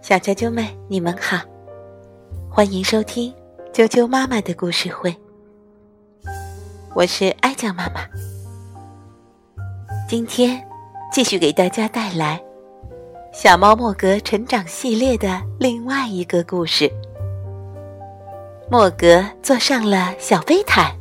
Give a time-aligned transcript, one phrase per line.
[0.00, 1.38] 小啾啾们，你们好，
[2.50, 3.32] 欢迎收听
[3.72, 5.14] 啾啾妈妈的故事会。
[6.94, 8.00] 我是爱酱妈妈，
[10.08, 10.62] 今天
[11.12, 12.38] 继续给大家带来
[13.32, 16.90] 《小猫莫格成长系列》的另外一个故事。
[18.70, 20.92] 莫格坐上了小飞毯，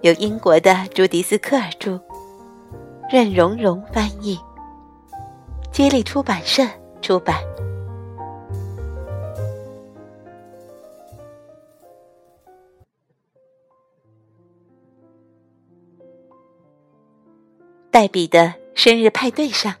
[0.00, 2.00] 由英国的朱迪斯·科尔著，
[3.10, 4.38] 任蓉蓉翻译，
[5.74, 6.62] 接力出版社
[7.02, 7.34] 出版。
[17.90, 19.74] 黛比的生日派对上，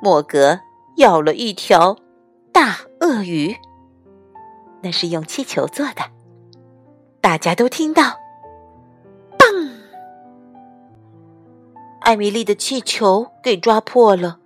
[0.00, 0.60] 莫格
[0.98, 1.96] 咬了一条
[2.52, 3.56] 大鳄鱼。
[4.80, 6.02] 那是用气球做的，
[7.20, 8.16] 大家都听到
[9.36, 9.72] “嘣”，
[12.02, 14.38] 艾米丽的气球给抓破了。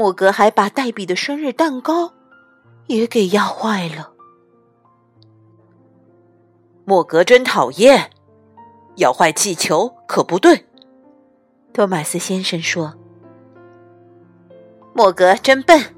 [0.00, 2.14] 莫格还把黛比的生日蛋糕
[2.86, 4.14] 也给压坏了。
[6.86, 8.10] 莫格真讨厌，
[8.96, 10.64] 咬坏气球可不对。
[11.74, 12.94] 托马斯先生说
[14.96, 15.94] ：“莫格真笨，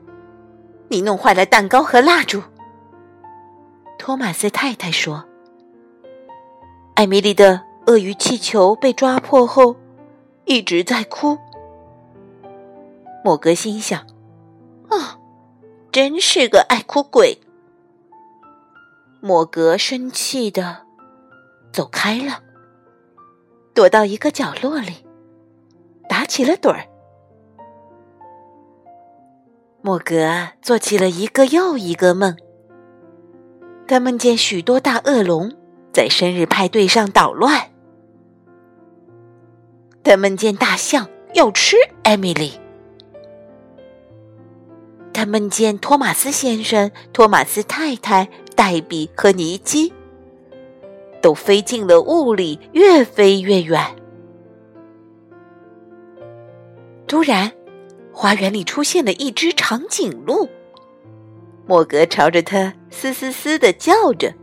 [0.89, 2.43] 你弄坏了蛋糕和蜡烛。”
[4.01, 5.25] 托马斯太太说
[6.97, 9.77] ：“艾米丽的鳄鱼气球被抓破后，
[10.47, 11.39] 一直在哭。”
[13.25, 14.01] 莫格心想
[14.91, 15.19] ：“啊，
[15.91, 17.41] 真是个爱哭鬼。”
[19.21, 20.83] 莫格生气的
[21.73, 22.43] 走开了，
[23.73, 25.07] 躲到一个角落里。
[26.09, 26.85] 打起了盹儿。
[29.81, 32.37] 莫格做起了一个又一个梦。
[33.89, 35.57] 他梦见许多大恶龙
[35.91, 37.71] 在生日派对上捣乱。
[40.05, 42.61] 他梦见大象要吃艾米丽。
[45.13, 49.93] 他梦见托马斯先生、托马斯太太、黛比和尼基
[51.21, 53.95] 都飞进了雾里，越飞越远。
[57.07, 57.53] 突然，
[58.13, 60.49] 花园里出现了一只长颈鹿。
[61.67, 64.35] 莫格朝着它“嘶嘶嘶”的叫着。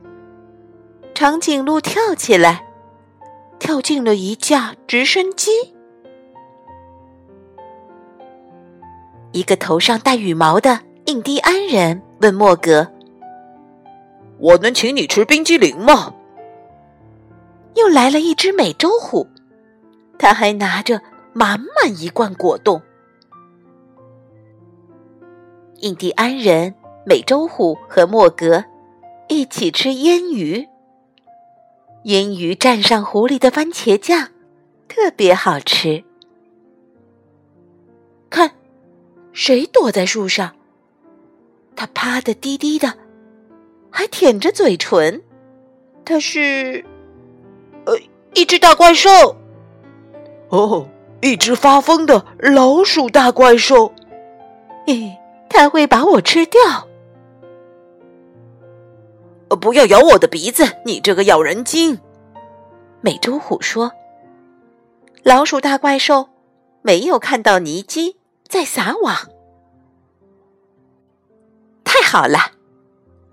[1.13, 2.65] 长颈鹿跳起来，
[3.59, 5.51] 跳进了一架直升机。
[9.31, 12.91] 一个头上戴羽毛的印第安人问莫格
[14.39, 16.13] ：“我能请你吃冰激凌吗？”
[17.75, 19.27] 又来了一只美洲虎，
[20.17, 21.01] 他还拿着。
[21.31, 22.81] 满满一罐果冻。
[25.77, 26.73] 印第安人、
[27.05, 28.65] 美洲虎和莫格
[29.29, 30.67] 一起吃腌鱼。
[32.03, 34.29] 腌鱼蘸上狐狸的番茄酱，
[34.87, 36.03] 特别好吃。
[38.29, 38.51] 看，
[39.33, 40.55] 谁躲在树上？
[41.75, 42.93] 他趴的低低的，
[43.89, 45.21] 还舔着嘴唇。
[46.05, 46.85] 他是，
[47.85, 47.97] 呃，
[48.33, 49.09] 一只大怪兽。
[50.49, 50.87] 哦。
[51.21, 53.91] 一只发疯的老鼠大怪兽，
[54.87, 55.17] 嘿，
[55.49, 56.87] 它会把我吃掉！
[59.57, 61.99] 不要咬我的鼻子，你这个咬人精！
[63.01, 63.91] 美洲虎说
[65.23, 66.29] ：“老鼠大怪兽
[66.83, 68.15] 没有看到尼基
[68.49, 69.15] 在撒网。”
[71.85, 72.51] 太好了，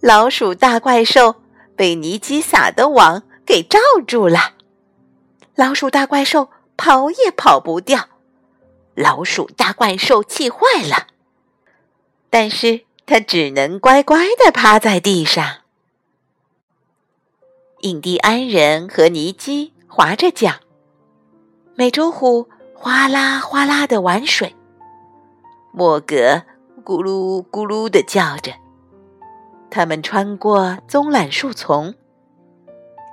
[0.00, 1.34] 老鼠大怪兽
[1.74, 4.52] 被尼基撒的网给罩住了。
[5.56, 6.50] 老鼠大怪兽。
[6.78, 8.10] 跑也跑不掉，
[8.94, 11.06] 老鼠大怪兽气坏了，
[12.28, 15.60] 但是他只能乖乖的趴在地上。
[17.80, 20.60] 印第安人和尼基划着桨，
[21.76, 24.54] 美洲虎哗啦哗啦的玩水，
[25.78, 26.16] 莫格
[26.82, 28.50] 咕噜咕噜的叫着。
[29.70, 31.94] 他们穿过棕榈树丛，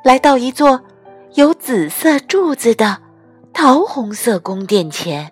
[0.05, 0.81] 来到一座
[1.33, 2.99] 有紫色柱子的。
[3.51, 5.31] 桃红色宫殿前，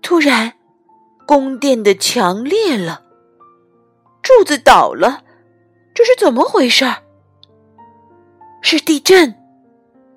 [0.00, 0.54] 突然，
[1.26, 3.02] 宫殿的墙裂了，
[4.22, 5.22] 柱子倒了，
[5.92, 6.86] 这是怎么回事？
[8.62, 9.34] 是地震，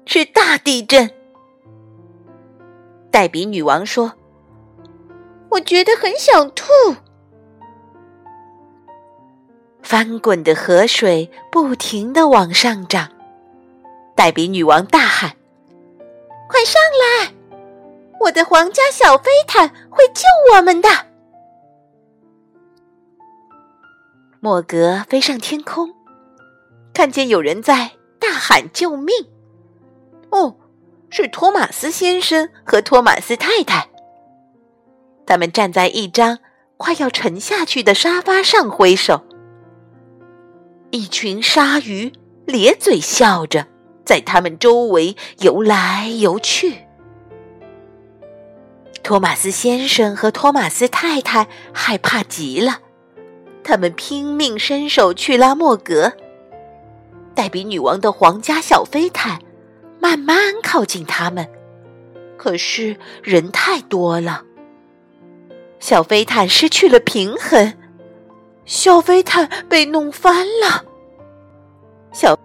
[0.06, 1.12] 是大地震。
[3.16, 4.12] 黛比女王说
[5.48, 6.66] ：“我觉得很想吐。”
[9.82, 13.10] 翻滚的河水不停的往上涨。
[14.18, 15.32] 黛比女王大喊
[16.50, 17.34] ：“快上来！
[18.20, 20.24] 我的皇家小飞毯会救
[20.54, 20.90] 我们的。”
[24.44, 25.94] 莫格飞上天空，
[26.94, 29.16] 看见有人在大喊救命。
[30.32, 30.58] 哦，
[31.10, 33.90] 是托马斯先生和托马斯太太。
[35.26, 36.40] 他们站在一张
[36.78, 39.24] 快要沉下去的沙发上挥手。
[40.92, 42.14] 一群鲨鱼
[42.46, 43.68] 咧嘴笑着，
[44.06, 46.86] 在他们周围游来游去。
[49.02, 52.80] 托马斯先生和托马斯太太害怕极了，
[53.64, 56.14] 他们拼命伸手去拉莫格。
[57.34, 59.40] 黛比女王的皇家小飞毯
[60.06, 61.50] 慢慢靠近他们，
[62.38, 64.44] 可是人太多了，
[65.80, 67.74] 小飞毯失去了平衡，
[68.66, 70.86] 小飞毯被弄翻了，
[72.14, 72.38] 小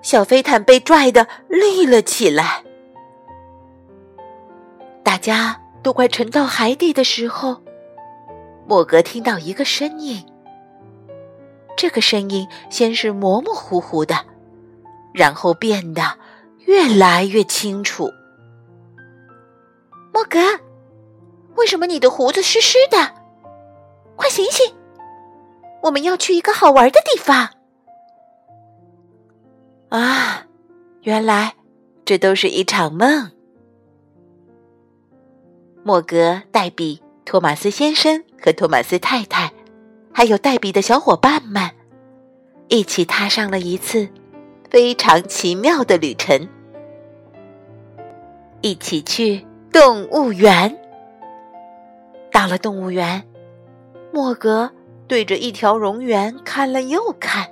[0.00, 2.62] 小飞毯被拽的立了起来，
[5.02, 5.60] 大家。
[5.80, 7.62] 都快沉到海底的时候，
[8.66, 10.26] 莫格听到一个声音。
[11.76, 14.26] 这个声音先是模模糊糊的，
[15.14, 16.02] 然后变得
[16.68, 18.12] 越来越清楚。
[20.12, 20.38] 莫格，
[21.56, 23.14] 为什么你的胡子湿湿的？
[24.16, 24.74] 快醒醒，
[25.84, 27.48] 我们要去一个好玩的地方。
[29.88, 30.44] 啊，
[31.04, 31.54] 原来
[32.04, 33.30] 这都是一场梦。
[35.82, 39.50] 莫格、黛比、托马斯先生和托马斯太太，
[40.12, 41.70] 还有黛比的小伙伴们，
[42.68, 44.06] 一起踏上了一次
[44.70, 46.46] 非常奇妙的旅程，
[48.60, 50.78] 一起去动物园。
[52.32, 53.26] 到了动物园，
[54.12, 54.70] 莫格
[55.06, 57.50] 对着一条蝾螈看了又看，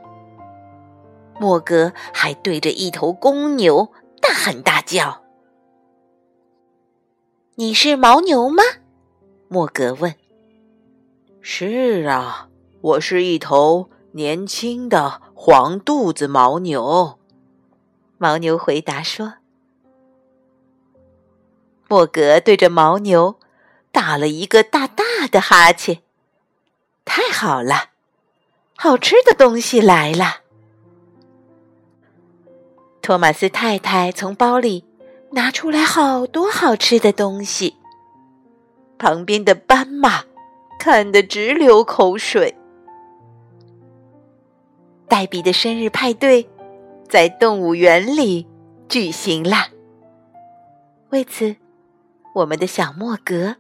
[1.39, 5.23] 莫格还对着一头公牛大喊大叫。
[7.55, 8.63] 你是牦牛吗？
[9.49, 10.15] 莫格问。
[11.41, 12.49] 是啊，
[12.81, 17.19] 我是一头年轻的黄肚子牦牛。
[18.19, 19.35] 牦牛回答说。
[21.89, 23.37] 莫格对着牦牛
[23.93, 26.03] 打了一个大大的哈欠。
[27.05, 27.91] 太好了，
[28.77, 30.43] 好吃的东西来了。
[33.01, 34.85] 托马斯太太从包里。
[35.33, 37.77] 拿出来好多好吃的东西。
[38.97, 40.25] 旁边的斑马
[40.79, 42.57] 看得直流口水。
[45.09, 46.49] 黛比的生日派对
[47.09, 48.47] 在动物园里
[48.89, 49.69] 举行了。
[51.11, 51.57] 为此，
[52.37, 53.57] 我们的小莫格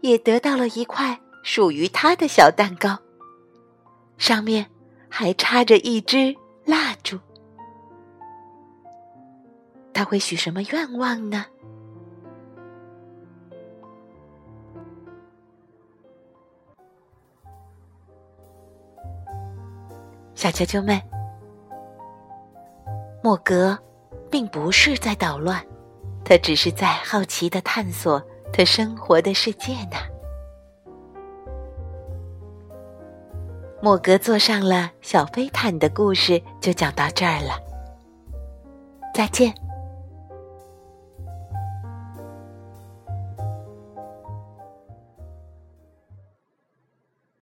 [0.00, 2.96] 也得到了一块属于他的小蛋糕，
[4.16, 4.70] 上面
[5.08, 7.18] 还插着一支蜡烛。
[9.92, 11.46] 他会许什么愿望呢？
[20.36, 21.02] 小球球们，
[23.20, 23.76] 莫格
[24.30, 25.60] 并不是在捣乱，
[26.32, 28.18] 他只是在好奇的探索
[28.54, 29.98] 他生活的世界呢。
[33.82, 37.60] 莫格坐上了小飞毯的故事就讲到这儿了，
[39.12, 39.52] 再见。